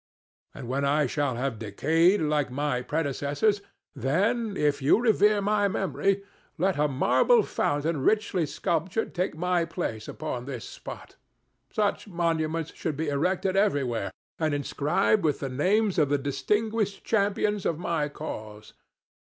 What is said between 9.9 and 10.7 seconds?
upon this